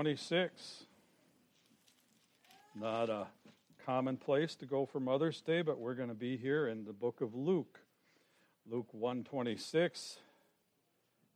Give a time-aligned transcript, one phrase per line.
[0.00, 0.86] 26.
[2.74, 3.26] Not a
[3.84, 6.94] common place to go for Mother's Day, but we're going to be here in the
[6.94, 7.80] book of Luke.
[8.66, 10.16] Luke 126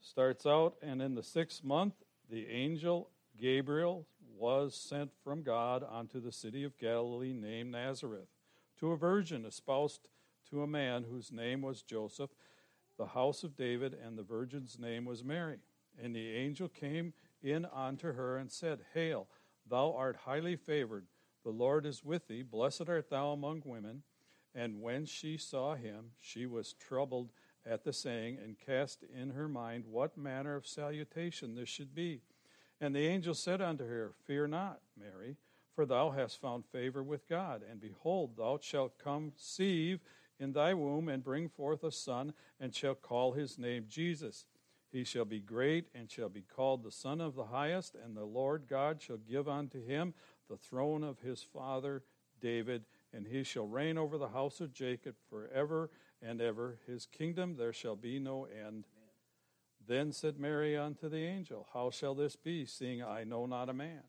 [0.00, 1.92] starts out, and in the sixth month,
[2.30, 8.30] the angel Gabriel was sent from God unto the city of Galilee named Nazareth,
[8.80, 10.08] to a virgin espoused
[10.48, 12.30] to a man whose name was Joseph,
[12.96, 15.58] the house of David, and the virgin's name was Mary.
[16.02, 17.12] And the angel came
[17.44, 19.28] in unto her and said, Hail,
[19.68, 21.06] thou art highly favored,
[21.44, 24.02] the Lord is with thee, blessed art thou among women.
[24.54, 27.30] And when she saw him, she was troubled
[27.66, 32.20] at the saying, and cast in her mind what manner of salutation this should be.
[32.80, 35.36] And the angel said unto her, Fear not, Mary,
[35.74, 37.62] for thou hast found favor with God.
[37.68, 40.00] And behold, thou shalt conceive
[40.38, 44.46] in thy womb and bring forth a son, and shalt call his name Jesus.
[44.94, 48.24] He shall be great and shall be called the Son of the Highest, and the
[48.24, 50.14] Lord God shall give unto him
[50.48, 52.04] the throne of his father
[52.40, 55.90] David, and he shall reign over the house of Jacob forever
[56.22, 56.78] and ever.
[56.86, 58.84] His kingdom there shall be no end.
[59.84, 63.74] Then said Mary unto the angel, How shall this be, seeing I know not a
[63.74, 64.04] man?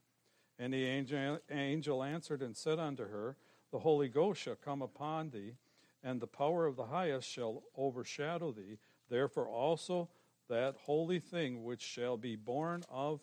[0.59, 3.37] And the angel, angel answered and said unto her,
[3.71, 5.55] The Holy Ghost shall come upon thee,
[6.03, 8.77] and the power of the highest shall overshadow thee.
[9.09, 10.09] Therefore also
[10.49, 13.21] that holy thing which shall be born of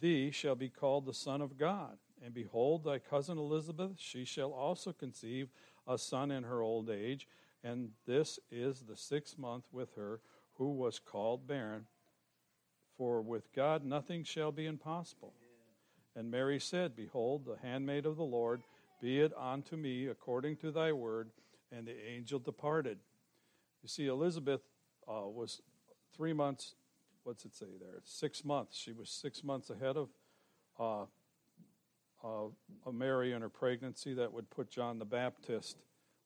[0.00, 1.98] thee shall be called the Son of God.
[2.24, 5.50] And behold, thy cousin Elizabeth, she shall also conceive
[5.86, 7.28] a son in her old age,
[7.62, 10.20] and this is the sixth month with her
[10.54, 11.86] who was called barren.
[12.96, 15.34] For with God nothing shall be impossible.
[16.16, 18.62] And Mary said, Behold, the handmaid of the Lord,
[19.00, 21.30] be it unto me according to thy word.
[21.72, 22.98] And the angel departed.
[23.82, 24.60] You see, Elizabeth
[25.08, 25.60] uh, was
[26.16, 26.74] three months,
[27.24, 28.00] what's it say there?
[28.04, 28.76] Six months.
[28.76, 30.08] She was six months ahead of
[30.78, 31.04] uh,
[32.24, 34.14] uh, Mary in her pregnancy.
[34.14, 35.78] That would put John the Baptist,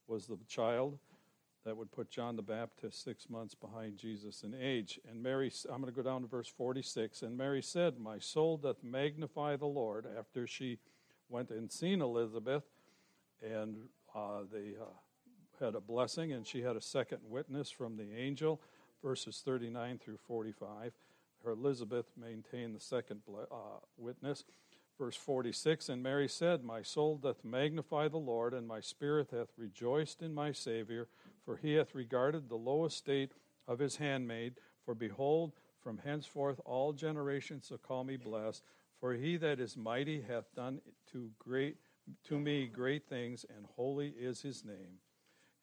[0.07, 0.99] was the child.
[1.65, 5.01] That would put John the Baptist six months behind Jesus in age.
[5.09, 7.23] And Mary, I'm going to go down to verse 46.
[7.23, 10.07] And Mary said, My soul doth magnify the Lord.
[10.19, 10.79] After she
[11.29, 12.65] went and seen Elizabeth,
[13.43, 13.77] and
[14.15, 18.61] uh, they uh, had a blessing, and she had a second witness from the angel
[19.03, 20.93] verses 39 through 45.
[21.45, 23.55] Her Elizabeth maintained the second uh,
[23.97, 24.45] witness.
[24.99, 29.49] Verse 46 And Mary said, My soul doth magnify the Lord, and my spirit hath
[29.57, 31.09] rejoiced in my Savior,
[31.45, 33.33] for he hath regarded the low estate
[33.67, 34.55] of his handmaid.
[34.85, 38.63] For behold, from henceforth all generations shall call me blessed.
[38.99, 40.81] For he that is mighty hath done
[41.13, 41.77] to great
[42.25, 44.99] to me great things, and holy is his name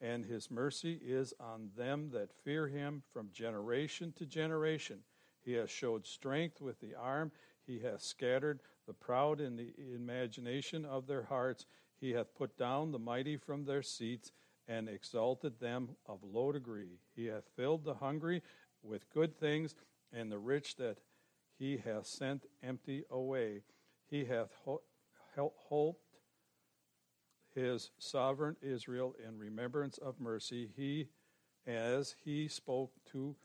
[0.02, 5.00] and his mercy is on them that fear him from generation to generation.
[5.44, 7.32] He has showed strength with the arm,
[7.66, 11.66] he hath scattered the proud in the imagination of their hearts.
[12.00, 14.32] He hath put down the mighty from their seats
[14.68, 17.00] and exalted them of low degree.
[17.16, 18.42] He hath filled the hungry
[18.84, 19.76] with good things,
[20.14, 21.00] and the rich that
[21.58, 23.64] he hath sent empty away.
[24.06, 24.84] He hath ho-
[25.36, 25.60] helped
[27.56, 31.08] his sovereign Israel in remembrance of mercy, he
[31.66, 33.36] as he spoke to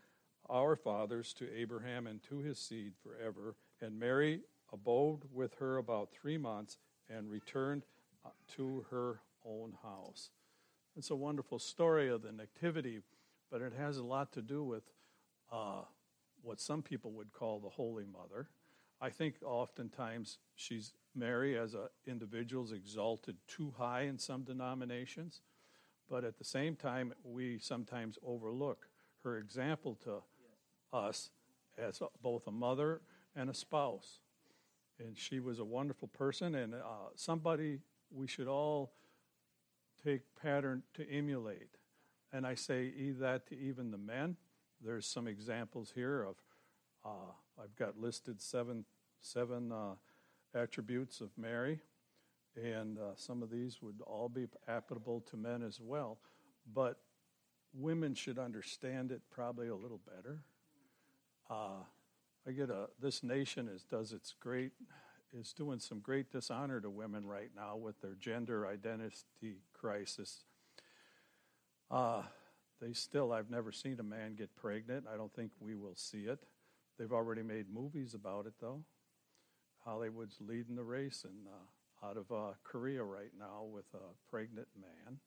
[0.48, 3.54] our fathers, to Abraham, and to his seed forever.
[3.80, 4.40] And Mary
[4.72, 6.78] abode with her about three months
[7.08, 7.84] and returned
[8.24, 10.30] uh, to her own house.
[10.96, 13.00] It's a wonderful story of the Nativity,
[13.50, 14.82] but it has a lot to do with
[15.52, 15.82] uh,
[16.42, 18.48] what some people would call the Holy Mother.
[19.00, 25.42] I think oftentimes she's Mary as an individual is exalted too high in some denominations,
[26.08, 28.86] but at the same time, we sometimes overlook
[29.24, 30.22] her example to
[30.92, 31.30] us
[31.78, 33.00] as both a mother
[33.36, 34.20] and a spouse.
[34.98, 37.78] And she was a wonderful person and uh, somebody
[38.10, 38.92] we should all
[40.04, 41.76] take pattern to emulate.
[42.32, 44.36] And I say that to even the men.
[44.82, 46.36] There's some examples here of,
[47.04, 47.32] uh,
[47.62, 48.84] I've got listed seven,
[49.20, 49.94] seven uh,
[50.54, 51.80] attributes of Mary,
[52.56, 56.18] and uh, some of these would all be applicable to men as well.
[56.72, 56.98] But
[57.72, 60.42] women should understand it probably a little better.
[61.48, 61.84] Uh,
[62.46, 64.72] I get a this nation is does its great
[65.32, 70.44] is doing some great dishonor to women right now with their gender identity crisis.
[71.90, 72.22] Uh,
[72.80, 75.06] they still, I've never seen a man get pregnant.
[75.12, 76.40] I don't think we will see it.
[76.98, 78.82] They've already made movies about it, though.
[79.84, 84.68] Hollywood's leading the race in, uh, out of uh, Korea right now with a pregnant
[84.78, 85.18] man.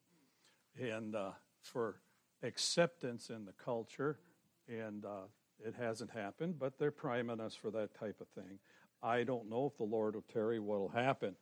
[0.80, 2.02] And uh, for
[2.42, 4.20] acceptance in the culture,
[4.68, 5.28] and uh,
[5.60, 8.60] it hasn't happened, but they're priming us for that type of thing.
[9.02, 11.36] I don't know if the Lord will tarry what will happen.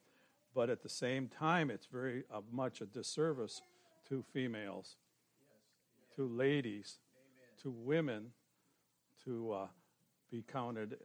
[0.54, 3.62] But at the same time, it's very uh, much a disservice
[4.10, 4.98] to females,
[5.40, 6.16] yes.
[6.18, 7.62] to ladies, Amen.
[7.64, 8.32] to women,
[9.24, 9.68] to uh,
[10.30, 10.98] be counted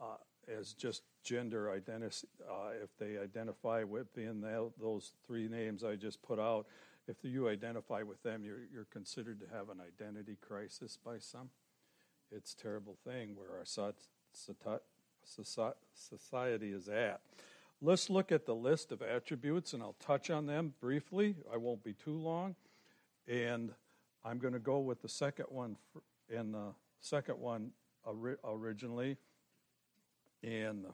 [0.00, 0.16] uh
[0.58, 4.40] as just gender identity uh, if they identify within
[4.80, 6.66] those three names I just put out.
[7.06, 11.50] If you identify with them, you're, you're considered to have an identity crisis by some.
[12.30, 13.64] It's a terrible thing where our
[15.94, 17.20] society is at.
[17.80, 21.36] Let's look at the list of attributes, and I'll touch on them briefly.
[21.52, 22.56] I won't be too long.
[23.26, 23.70] And
[24.24, 25.76] I'm going to go with the second one,
[26.28, 27.70] and the second one
[28.44, 29.16] originally.
[30.42, 30.86] And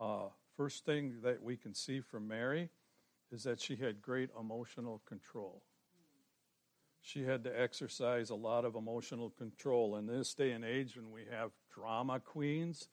[0.00, 2.68] uh, first thing that we can see from Mary
[3.30, 5.62] is that she had great emotional control.
[7.00, 9.96] She had to exercise a lot of emotional control.
[9.96, 12.88] In this day and age, when we have drama queens,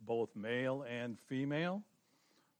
[0.00, 1.82] both male and female,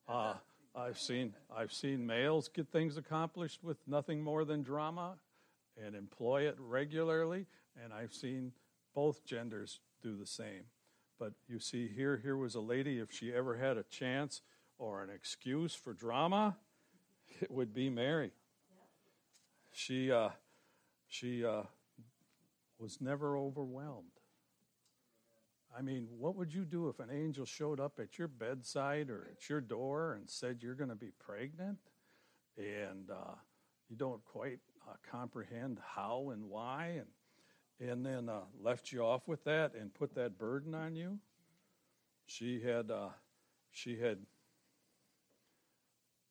[0.09, 0.35] uh,
[0.75, 5.17] I've seen I've seen males get things accomplished with nothing more than drama,
[5.77, 7.47] and employ it regularly,
[7.83, 8.53] and I've seen
[8.95, 10.65] both genders do the same.
[11.19, 12.99] But you see, here here was a lady.
[12.99, 14.43] If she ever had a chance
[14.79, 16.57] or an excuse for drama,
[17.41, 18.33] it would be Mary.
[19.73, 20.31] She uh,
[21.09, 21.63] she uh,
[22.79, 24.07] was never overwhelmed.
[25.77, 29.29] I mean, what would you do if an angel showed up at your bedside or
[29.31, 31.79] at your door and said you're going to be pregnant
[32.57, 33.35] and uh,
[33.89, 37.07] you don't quite uh, comprehend how and why and,
[37.81, 41.19] and then uh, left you off with that and put that burden on you?
[42.27, 43.09] She had, uh,
[43.71, 44.19] she had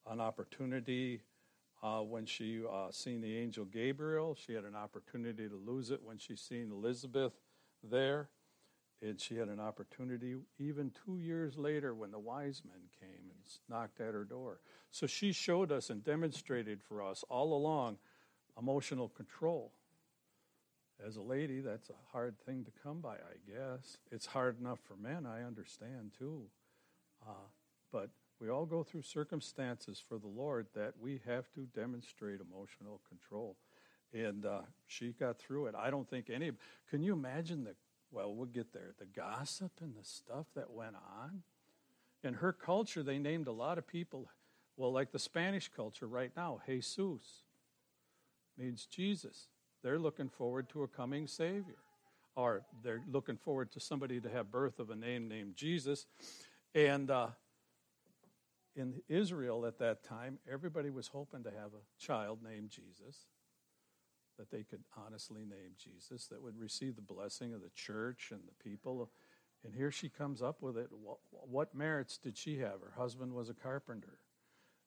[0.06, 1.22] an opportunity
[1.82, 4.36] uh, when she uh, seen the angel Gabriel.
[4.36, 7.34] She had an opportunity to lose it when she seen Elizabeth
[7.84, 8.30] there.
[9.02, 13.40] And she had an opportunity even two years later when the wise men came and
[13.70, 14.60] knocked at her door.
[14.90, 17.98] So she showed us and demonstrated for us all along
[18.58, 19.72] emotional control.
[21.06, 23.98] As a lady, that's a hard thing to come by, I guess.
[24.12, 26.44] It's hard enough for men, I understand too.
[27.28, 27.50] Uh,
[27.92, 28.10] but
[28.40, 33.58] we all go through circumstances for the Lord that we have to demonstrate emotional control.
[34.14, 35.76] And uh, she got through it.
[35.76, 36.52] I don't think any.
[36.90, 37.76] Can you imagine the?
[38.12, 38.94] Well, we'll get there.
[38.98, 41.44] The gossip and the stuff that went on.
[42.24, 44.30] In her culture, they named a lot of people.
[44.78, 47.44] Well, like the Spanish culture right now, Jesus
[48.58, 49.48] means Jesus.
[49.84, 51.78] They're looking forward to a coming Savior,
[52.36, 56.06] or they're looking forward to somebody to have birth of a name named Jesus.
[56.74, 57.28] And uh,
[58.76, 63.26] in Israel at that time, everybody was hoping to have a child named Jesus,
[64.38, 68.42] that they could honestly name Jesus, that would receive the blessing of the church and
[68.48, 69.10] the people.
[69.64, 70.90] And here she comes up with it.
[71.30, 72.82] What, merits did she have?
[72.82, 74.20] Her husband was a carpenter.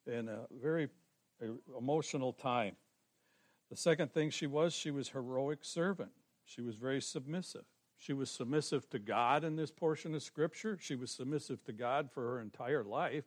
[0.07, 0.89] In a very
[1.77, 2.75] emotional time.
[3.71, 6.11] The second thing she was, she was heroic servant.
[6.45, 7.63] She was very submissive.
[7.97, 10.77] She was submissive to God in this portion of Scripture.
[10.79, 13.25] She was submissive to God for her entire life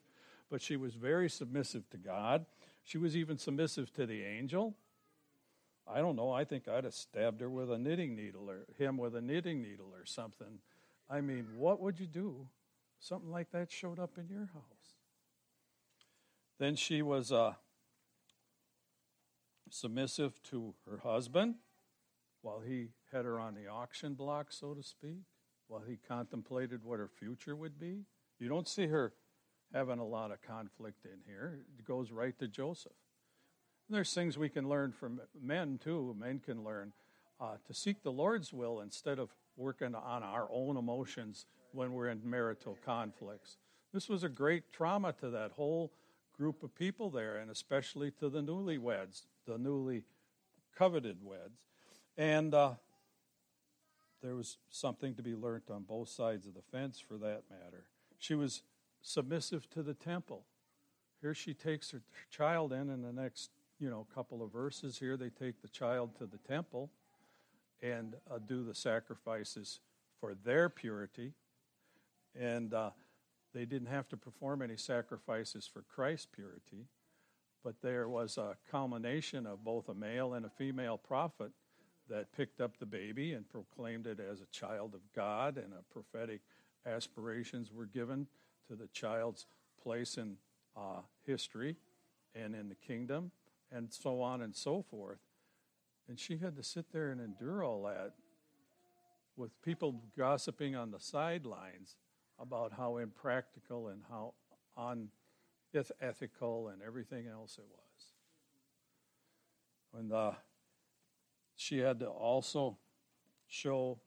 [0.51, 2.47] but she was very submissive to God.
[2.85, 4.77] She was even submissive to the angel.
[5.93, 6.31] I don't know.
[6.31, 9.61] I think I'd have stabbed her with a knitting needle or him with a knitting
[9.61, 10.61] needle or something.
[11.11, 12.47] I mean, what would you do?
[13.01, 14.97] Something like that showed up in your house.
[16.59, 17.55] Then she was uh,
[19.75, 21.57] submissive to her husband
[22.43, 25.23] while he had her on the auction block, so to speak,
[25.67, 28.05] while he contemplated what her future would be.
[28.39, 29.15] You don't see her
[29.73, 31.65] having a lot of conflict in here.
[31.79, 32.93] It goes right to Joseph.
[33.89, 36.15] And there's things we can learn from men too.
[36.19, 36.93] Men can learn
[37.41, 42.09] uh, to seek the Lord's will instead of working on our own emotions when we're
[42.09, 43.57] in marital conflicts.
[43.93, 45.93] This was a great trauma to that whole
[46.37, 50.05] group of people there, and especially to the newlyweds, the newly
[50.77, 51.67] coveted weds.
[52.17, 52.73] And uh,
[54.23, 57.85] there was something to be learnt on both sides of the fence for that matter.
[58.19, 58.63] She was
[59.03, 60.45] submissive to the temple.
[61.21, 65.17] Here she takes her child in, in the next, you know, couple of verses here,
[65.17, 66.91] they take the child to the temple
[67.83, 69.81] and uh, do the sacrifices
[70.21, 71.33] for their purity.
[72.39, 72.91] And uh,
[73.55, 76.89] they didn't have to perform any sacrifices for Christ's purity,
[77.63, 81.53] but there was a culmination of both a male and a female prophet
[82.11, 85.93] that picked up the baby and proclaimed it as a child of God, and a
[85.93, 86.41] prophetic
[86.85, 88.27] aspirations were given
[88.69, 89.47] to the child's
[89.83, 90.37] place in
[90.77, 91.77] uh, history
[92.35, 93.31] and in the kingdom
[93.73, 95.21] and so on and so forth.
[96.09, 98.13] And she had to sit there and endure all that
[99.37, 101.97] with people gossiping on the sidelines
[102.39, 104.35] about how impractical and how
[105.73, 107.81] unethical and everything else it was.
[110.01, 110.33] And uh,
[111.57, 112.77] she had to also
[113.47, 113.99] show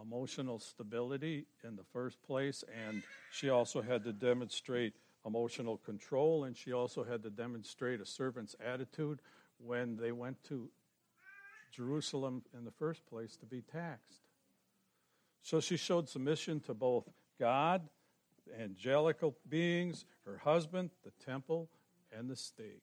[0.00, 4.94] emotional stability in the first place, and she also had to demonstrate
[5.26, 9.20] emotional control, and she also had to demonstrate a servant's attitude
[9.58, 10.68] when they went to
[11.70, 14.20] Jerusalem in the first place to be taxed.
[15.42, 17.88] So she showed submission to both God,
[18.46, 21.68] the angelical beings, her husband, the temple,
[22.16, 22.82] and the state.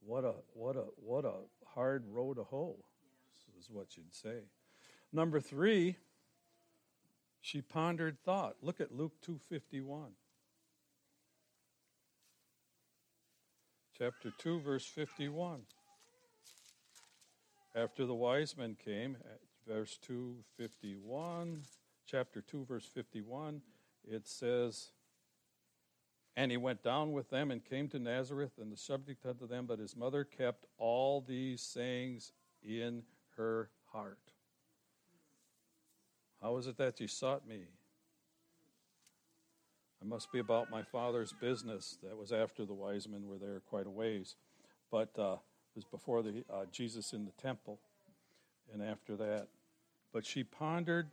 [0.00, 1.34] What a what a what a
[1.74, 2.76] hard row to hoe,
[3.58, 4.40] is what you'd say.
[5.12, 5.96] Number three,
[7.40, 8.56] she pondered thought.
[8.60, 10.12] Look at Luke two fifty one.
[13.96, 15.62] Chapter two, verse fifty one.
[17.76, 19.16] After the wise men came,
[19.66, 21.62] verse 251,
[22.06, 23.60] chapter 2, verse 51,
[24.08, 24.90] it says,
[26.36, 29.66] And he went down with them and came to Nazareth, and the subject unto them,
[29.66, 32.32] but his mother kept all these sayings
[32.62, 33.02] in
[33.36, 34.18] her heart.
[36.42, 37.62] How is it that ye sought me?
[40.02, 41.96] I must be about my father's business.
[42.02, 44.36] That was after the wise men were there quite a ways.
[44.90, 47.80] But uh, it was before the uh, Jesus in the temple,
[48.72, 49.48] and after that.
[50.12, 51.12] But she pondered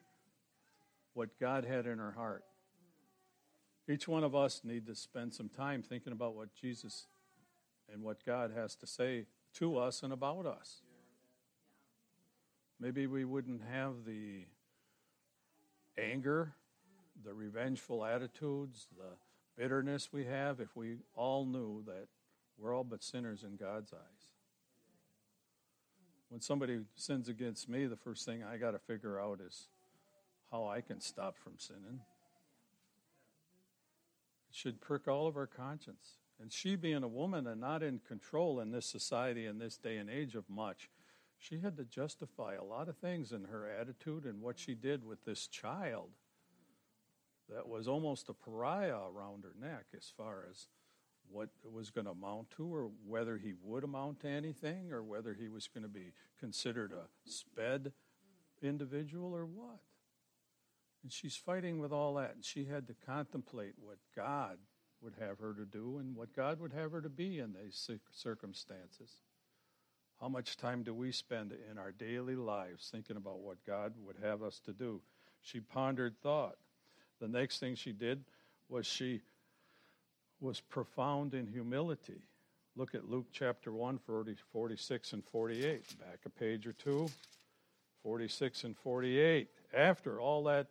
[1.13, 2.43] what God had in her heart.
[3.89, 7.07] Each one of us need to spend some time thinking about what Jesus
[7.91, 9.25] and what God has to say
[9.55, 10.81] to us and about us.
[12.79, 14.45] Maybe we wouldn't have the
[15.97, 16.53] anger,
[17.23, 19.17] the revengeful attitudes, the
[19.61, 22.07] bitterness we have if we all knew that
[22.57, 24.31] we're all but sinners in God's eyes
[26.31, 29.67] when somebody sins against me, the first thing I got to figure out is
[30.51, 32.01] how I can stop from sinning.
[34.49, 36.17] It should prick all of our conscience.
[36.41, 39.97] And she, being a woman and not in control in this society in this day
[39.97, 40.89] and age of much,
[41.37, 45.05] she had to justify a lot of things in her attitude and what she did
[45.05, 46.09] with this child
[47.49, 50.67] that was almost a pariah around her neck as far as
[51.29, 55.01] what it was going to amount to, or whether he would amount to anything, or
[55.01, 57.93] whether he was going to be considered a sped
[58.61, 59.79] individual, or what.
[61.03, 64.57] And she's fighting with all that, and she had to contemplate what God
[65.01, 67.89] would have her to do and what God would have her to be in these
[68.11, 69.09] circumstances.
[70.19, 74.17] How much time do we spend in our daily lives thinking about what God would
[74.21, 75.01] have us to do?
[75.41, 76.57] She pondered thought.
[77.19, 78.23] The next thing she did
[78.69, 79.21] was she
[80.39, 82.21] was profound in humility.
[82.75, 85.99] Look at Luke chapter 1, 40, 46 and 48.
[85.99, 87.09] Back a page or two.
[88.03, 89.47] 46 and 48.
[89.73, 90.67] After all that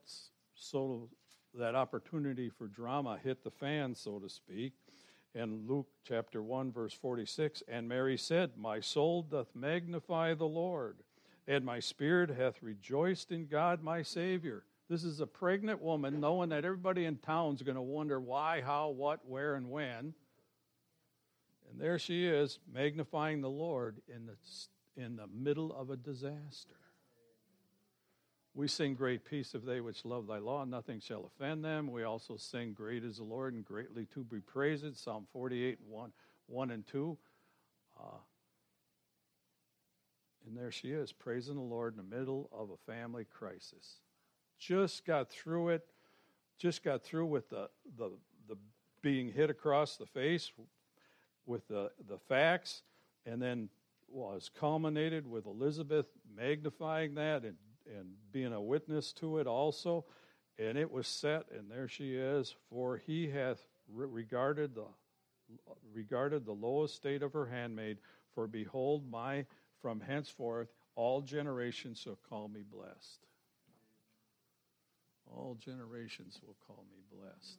[0.54, 1.09] so
[1.54, 4.73] that opportunity for drama hit the fan, so to speak,
[5.35, 10.99] in Luke chapter 1, verse 46, and Mary said, My soul doth magnify the Lord,
[11.47, 16.49] and my spirit hath rejoiced in God my Savior this is a pregnant woman knowing
[16.49, 20.14] that everybody in town's going to wonder why, how, what, where, and when.
[21.71, 24.35] And there she is, magnifying the Lord in the,
[25.00, 26.75] in the middle of a disaster.
[28.54, 31.90] We sing Great Peace of they which love thy law, nothing shall offend them.
[31.90, 36.12] We also sing Great is the Lord and greatly to be praised, Psalm 48, 1,
[36.47, 37.19] 1 and 2.
[37.99, 38.02] Uh,
[40.47, 44.00] and there she is, praising the Lord in the middle of a family crisis
[44.61, 45.87] just got through it,
[46.59, 48.11] just got through with the, the,
[48.49, 48.57] the
[49.02, 50.52] being hit across the face
[51.47, 52.83] with the, the facts,
[53.26, 53.71] and then
[54.09, 60.04] was culminated with Elizabeth magnifying that and, and being a witness to it also.
[60.58, 63.58] And it was set, and there she is, for he hath
[63.88, 64.87] regarded the
[65.92, 67.99] regarded the lowest state of her handmaid,
[68.34, 69.44] for behold, my
[69.80, 73.26] from henceforth all generations shall call me blessed.
[75.26, 77.58] All generations will call me blessed.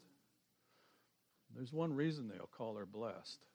[1.55, 3.45] There's one reason they'll call her blessed.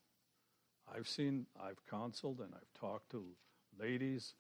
[0.95, 3.25] I've seen, I've counseled, and I've talked to
[3.79, 4.35] ladies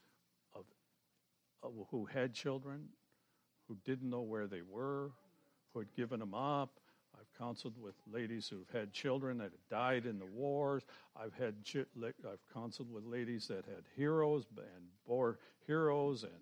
[1.90, 2.88] who had children,
[3.68, 5.10] who didn't know where they were,
[5.72, 6.70] who had given them up.
[7.14, 10.84] I've counseled with ladies who've had children that had died in the wars.
[11.16, 11.54] I've had
[11.96, 16.32] I've counseled with ladies that had heroes and bore heroes and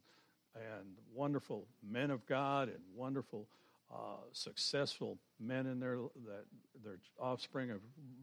[0.57, 3.49] and wonderful men of God and wonderful
[3.93, 6.45] uh, successful men in their that
[6.83, 7.81] their offspring have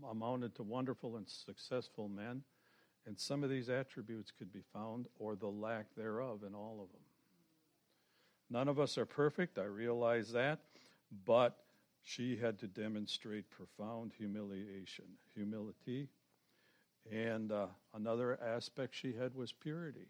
[0.10, 2.44] amounted to wonderful and successful men.
[3.06, 6.92] And some of these attributes could be found, or the lack thereof, in all of
[6.92, 7.02] them.
[8.50, 10.60] None of us are perfect, I realize that,
[11.26, 11.58] but
[12.04, 16.10] she had to demonstrate profound humiliation, humility.
[17.12, 20.08] And uh, another aspect she had was purity.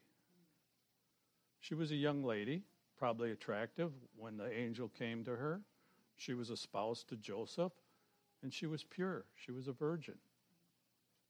[1.60, 2.63] She was a young lady,
[2.98, 5.62] probably attractive when the angel came to her.
[6.17, 7.74] She was a spouse to Joseph,
[8.43, 9.25] and she was pure.
[9.36, 10.15] She was a virgin.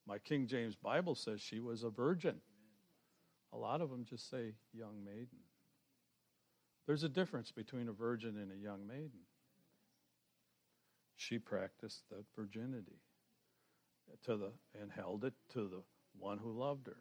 [0.07, 2.41] My King James Bible says she was a virgin.
[3.53, 5.39] A lot of them just say young maiden.
[6.87, 9.21] There's a difference between a virgin and a young maiden.
[11.15, 12.99] She practiced that virginity
[14.23, 15.83] to the and held it to the
[16.17, 16.97] one who loved her.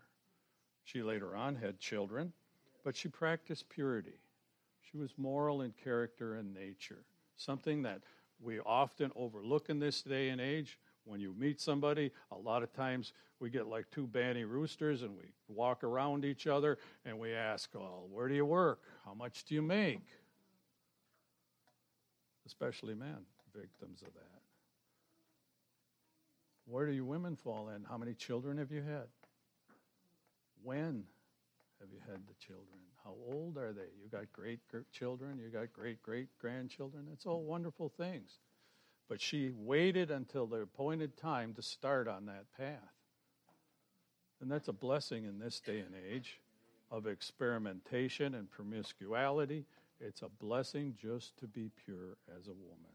[0.84, 2.32] She later on had children,
[2.84, 4.20] but she practiced purity.
[4.82, 7.04] She was moral in character and nature,
[7.36, 8.02] something that
[8.40, 10.78] we often overlook in this day and age.
[11.04, 15.16] When you meet somebody, a lot of times we get like two banty roosters and
[15.16, 18.80] we walk around each other and we ask, Well, where do you work?
[19.04, 20.04] How much do you make?
[22.46, 23.18] Especially men,
[23.54, 24.40] victims of that.
[26.66, 27.84] Where do you women fall in?
[27.84, 29.08] How many children have you had?
[30.62, 31.04] When
[31.80, 32.78] have you had the children?
[33.02, 33.88] How old are they?
[34.02, 34.60] You got great
[34.92, 37.08] children, you got great great grandchildren.
[37.12, 38.38] It's all wonderful things.
[39.10, 42.94] But she waited until the appointed time to start on that path.
[44.40, 46.40] And that's a blessing in this day and age
[46.92, 49.66] of experimentation and promiscuity.
[50.00, 52.94] It's a blessing just to be pure as a woman.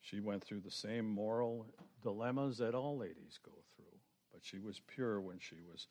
[0.00, 1.66] She went through the same moral
[2.00, 3.98] dilemmas that all ladies go through,
[4.32, 5.88] but she was pure when she was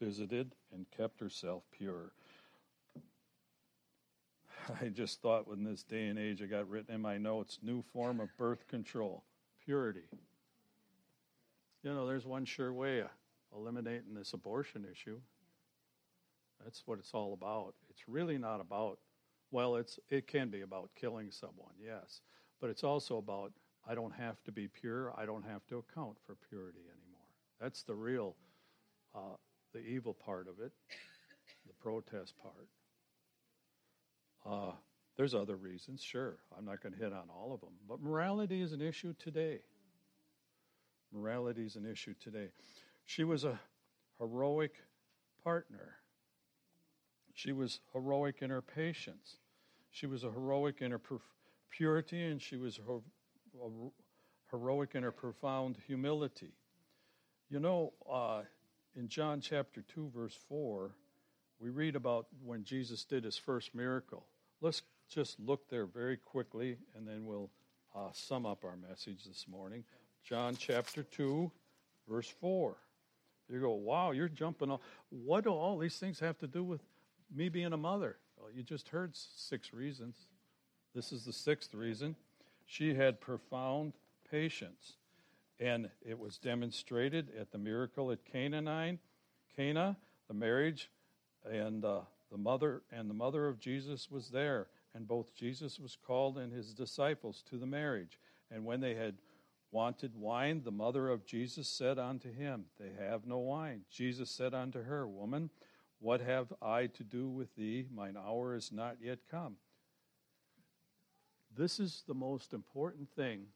[0.00, 2.12] visited and kept herself pure.
[4.80, 7.82] I just thought in this day and age, I got written in my notes new
[7.92, 9.24] form of birth control,
[9.64, 10.08] purity.
[11.82, 13.10] You know, there's one sure way of
[13.54, 15.20] eliminating this abortion issue.
[16.64, 17.74] That's what it's all about.
[17.90, 18.98] It's really not about,
[19.50, 22.20] well, it's, it can be about killing someone, yes,
[22.60, 23.52] but it's also about
[23.88, 27.28] I don't have to be pure, I don't have to account for purity anymore.
[27.60, 28.34] That's the real,
[29.14, 29.36] uh,
[29.72, 30.72] the evil part of it,
[31.66, 32.68] the protest part.
[34.48, 34.72] Uh,
[35.16, 36.36] there's other reasons, sure.
[36.56, 37.72] I'm not going to hit on all of them.
[37.88, 39.60] But morality is an issue today.
[41.12, 42.48] Morality is an issue today.
[43.06, 43.58] She was a
[44.18, 44.74] heroic
[45.42, 45.94] partner.
[47.32, 49.36] She was heroic in her patience.
[49.90, 51.00] She was a heroic in her
[51.70, 52.78] purity, and she was
[54.50, 56.52] heroic in her profound humility.
[57.48, 58.42] You know, uh,
[58.94, 60.94] in John chapter 2, verse 4,
[61.58, 64.26] we read about when Jesus did his first miracle.
[64.60, 67.50] Let's just look there very quickly, and then we'll
[67.94, 69.84] uh, sum up our message this morning.
[70.24, 71.50] John chapter 2,
[72.08, 72.76] verse 4.
[73.52, 74.80] You go, wow, you're jumping off.
[75.10, 76.80] What do all these things have to do with
[77.34, 78.16] me being a mother?
[78.38, 80.26] Well, you just heard six reasons.
[80.94, 82.16] This is the sixth reason.
[82.64, 83.92] She had profound
[84.30, 84.94] patience,
[85.60, 88.98] and it was demonstrated at the miracle at Canaanine,
[89.54, 89.96] Cana,
[90.28, 90.90] the marriage,
[91.48, 95.96] and uh, the mother and the mother of Jesus was there, and both Jesus was
[95.96, 98.18] called and his disciples to the marriage.
[98.50, 99.16] And when they had
[99.70, 103.82] wanted wine, the mother of Jesus said unto him, They have no wine.
[103.90, 105.50] Jesus said unto her, Woman,
[106.00, 107.86] what have I to do with thee?
[107.94, 109.56] Mine hour is not yet come.
[111.56, 113.46] This is the most important thing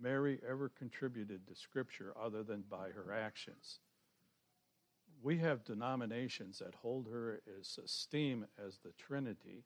[0.00, 3.80] Mary ever contributed to Scripture other than by her actions
[5.26, 9.64] we have denominations that hold her as esteem as the Trinity,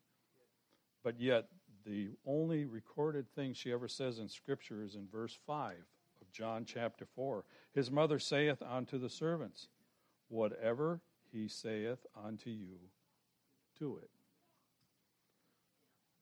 [1.03, 1.49] but yet
[1.85, 5.75] the only recorded thing she ever says in Scripture is in verse 5
[6.19, 7.45] of John chapter 4.
[7.75, 9.67] His mother saith unto the servants,
[10.29, 10.99] Whatever
[11.31, 12.79] he saith unto you,
[13.77, 14.09] do it.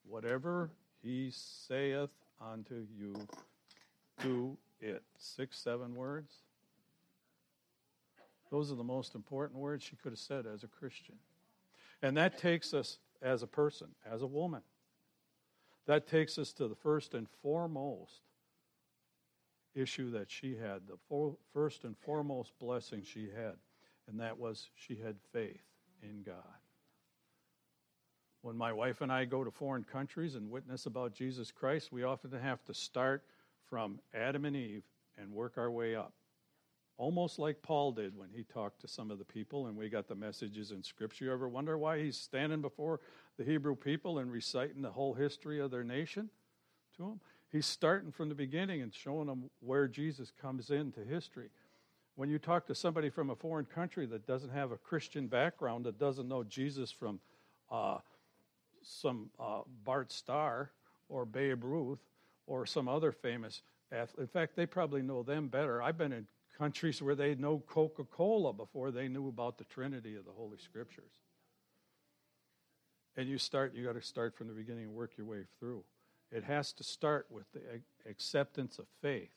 [0.03, 0.69] Whatever
[1.01, 2.11] he saith
[2.45, 3.15] unto you,
[4.21, 5.01] do it.
[5.17, 6.33] Six, seven words.
[8.49, 11.15] Those are the most important words she could have said as a Christian.
[12.01, 14.61] And that takes us as a person, as a woman.
[15.85, 18.21] That takes us to the first and foremost
[19.75, 20.97] issue that she had, the
[21.53, 23.55] first and foremost blessing she had,
[24.07, 25.61] and that was she had faith
[26.01, 26.35] in God.
[28.41, 32.03] When my wife and I go to foreign countries and witness about Jesus Christ, we
[32.03, 33.23] often have to start
[33.69, 34.83] from Adam and Eve
[35.17, 36.13] and work our way up
[36.99, 40.09] almost like Paul did when he talked to some of the people and we got
[40.09, 41.25] the messages in Scripture.
[41.25, 42.99] You ever wonder why he's standing before
[43.37, 46.29] the Hebrew people and reciting the whole history of their nation
[46.97, 47.19] to them?
[47.53, 51.49] He's starting from the beginning and showing them where Jesus comes into history.
[52.15, 55.85] When you talk to somebody from a foreign country that doesn't have a Christian background,
[55.85, 57.21] that doesn't know Jesus from
[57.71, 57.99] uh,
[58.83, 60.71] some uh, Bart Starr
[61.07, 61.99] or Babe Ruth
[62.45, 64.19] or some other famous athlete.
[64.19, 65.81] In fact, they probably know them better.
[65.81, 66.27] I've been in
[66.59, 70.57] countries where they know Coca Cola before they knew about the Trinity of the Holy
[70.57, 71.13] Scriptures.
[73.15, 75.83] And you start, you got to start from the beginning and work your way through.
[76.31, 77.61] It has to start with the
[78.07, 79.31] acceptance of faith.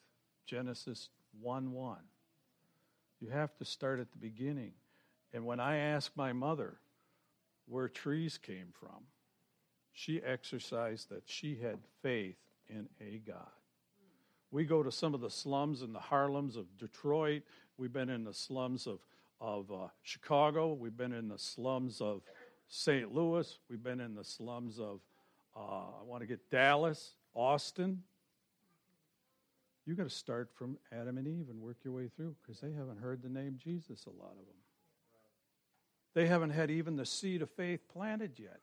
[0.45, 1.09] Genesis
[1.41, 1.97] 1 1.
[3.21, 4.73] You have to start at the beginning.
[5.33, 6.77] And when I asked my mother
[7.65, 9.05] where trees came from,
[9.93, 12.35] she exercised that she had faith
[12.67, 13.62] in a God.
[14.53, 17.41] We go to some of the slums in the Harlems of Detroit.
[17.79, 18.99] We've been in the slums of,
[19.41, 20.73] of uh, Chicago.
[20.73, 22.21] We've been in the slums of
[22.67, 23.11] St.
[23.11, 23.57] Louis.
[23.67, 24.99] We've been in the slums of,
[25.57, 28.03] uh, I want to get Dallas, Austin.
[29.87, 32.73] You got to start from Adam and Eve and work your way through because they
[32.73, 34.61] haven't heard the name Jesus, a lot of them.
[36.13, 38.59] They haven't had even the seed of faith planted yet.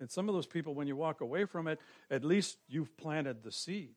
[0.00, 1.78] And some of those people, when you walk away from it,
[2.10, 3.94] at least you've planted the seed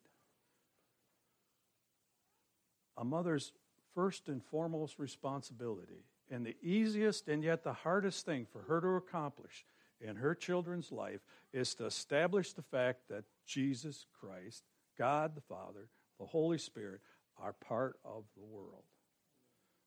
[3.00, 3.52] a mother's
[3.94, 8.88] first and foremost responsibility and the easiest and yet the hardest thing for her to
[8.88, 9.64] accomplish
[10.00, 11.20] in her children's life
[11.52, 14.64] is to establish the fact that Jesus Christ,
[14.96, 17.00] God the Father, the Holy Spirit
[17.42, 18.84] are part of the world.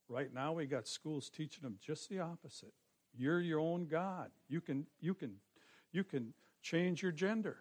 [0.09, 2.73] Right now we got schools teaching them just the opposite.
[3.15, 4.31] You're your own God.
[4.49, 5.35] You can you can
[5.91, 7.57] you can change your gender.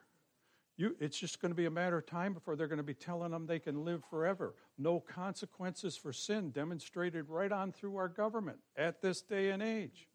[0.77, 2.95] You, it's just going to be a matter of time before they're going to be
[2.95, 4.55] telling them they can live forever.
[4.79, 10.09] No consequences for sin demonstrated right on through our government at this day and age.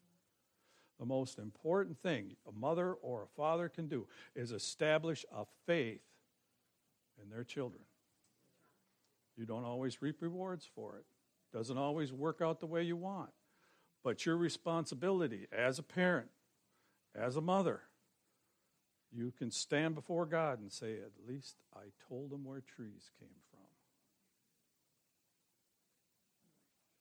[1.00, 6.02] The most important thing a mother or a father can do is establish a faith
[7.22, 7.84] in their children.
[9.38, 11.06] You don't always reap rewards for it.
[11.56, 13.30] Doesn't always work out the way you want.
[14.04, 16.30] But your responsibility as a parent,
[17.16, 17.82] as a mother,
[19.12, 23.30] you can stand before God and say, At least I told them where trees came
[23.52, 23.60] from.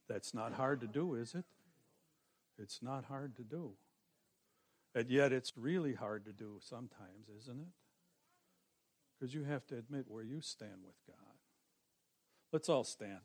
[0.08, 1.44] That's not hard to do, is it?
[2.58, 3.72] It's not hard to do.
[4.94, 7.68] And yet it's really hard to do sometimes, isn't it?
[9.18, 11.16] Because you have to admit where you stand with God.
[12.52, 13.20] Let's all stand.